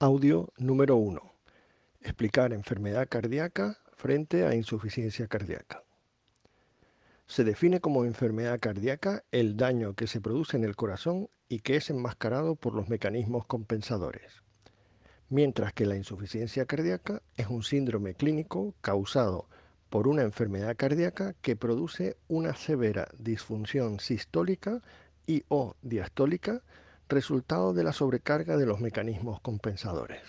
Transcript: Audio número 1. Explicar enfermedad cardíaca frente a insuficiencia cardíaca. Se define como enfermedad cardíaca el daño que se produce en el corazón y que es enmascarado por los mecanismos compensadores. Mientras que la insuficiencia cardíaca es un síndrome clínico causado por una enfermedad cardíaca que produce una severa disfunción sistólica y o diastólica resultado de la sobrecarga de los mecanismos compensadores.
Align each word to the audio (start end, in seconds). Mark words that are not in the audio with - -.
Audio 0.00 0.52
número 0.58 0.94
1. 0.94 1.20
Explicar 2.02 2.52
enfermedad 2.52 3.08
cardíaca 3.08 3.78
frente 3.96 4.46
a 4.46 4.54
insuficiencia 4.54 5.26
cardíaca. 5.26 5.82
Se 7.26 7.42
define 7.42 7.80
como 7.80 8.04
enfermedad 8.04 8.60
cardíaca 8.60 9.24
el 9.32 9.56
daño 9.56 9.94
que 9.94 10.06
se 10.06 10.20
produce 10.20 10.56
en 10.56 10.62
el 10.62 10.76
corazón 10.76 11.28
y 11.48 11.58
que 11.58 11.74
es 11.74 11.90
enmascarado 11.90 12.54
por 12.54 12.76
los 12.76 12.88
mecanismos 12.88 13.44
compensadores. 13.46 14.44
Mientras 15.30 15.72
que 15.72 15.84
la 15.84 15.96
insuficiencia 15.96 16.64
cardíaca 16.64 17.20
es 17.36 17.48
un 17.48 17.64
síndrome 17.64 18.14
clínico 18.14 18.76
causado 18.80 19.48
por 19.90 20.06
una 20.06 20.22
enfermedad 20.22 20.76
cardíaca 20.76 21.34
que 21.42 21.56
produce 21.56 22.16
una 22.28 22.54
severa 22.54 23.08
disfunción 23.18 23.98
sistólica 23.98 24.80
y 25.26 25.42
o 25.48 25.74
diastólica 25.82 26.62
resultado 27.08 27.72
de 27.72 27.84
la 27.84 27.92
sobrecarga 27.92 28.56
de 28.56 28.66
los 28.66 28.80
mecanismos 28.80 29.40
compensadores. 29.40 30.22